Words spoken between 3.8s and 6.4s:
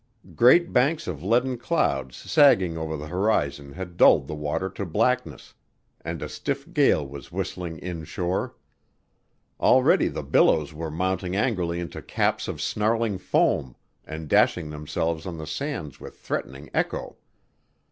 dulled the water to blackness, and a